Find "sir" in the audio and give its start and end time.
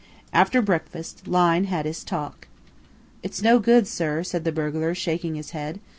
3.87-4.23